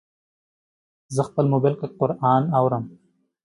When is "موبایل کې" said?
1.53-1.87